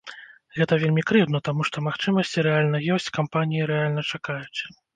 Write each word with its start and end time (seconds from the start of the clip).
Гэта 0.59 0.73
вельмі 0.83 1.03
крыўдна, 1.11 1.41
таму 1.49 1.67
што 1.69 1.83
магчымасці 1.89 2.45
рэальна 2.49 2.81
ёсць, 2.97 3.13
кампаніі 3.21 3.69
рэальна 3.77 4.09
чакаюць. 4.15 4.59